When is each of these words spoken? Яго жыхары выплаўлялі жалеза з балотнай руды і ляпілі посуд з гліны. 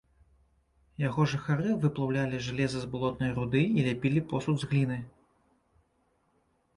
Яго 1.01 1.21
жыхары 1.33 1.73
выплаўлялі 1.83 2.39
жалеза 2.45 2.79
з 2.85 2.89
балотнай 2.95 3.31
руды 3.35 3.61
і 3.81 3.83
ляпілі 3.89 4.23
посуд 4.31 4.55
з 4.65 4.71
гліны. 4.73 4.97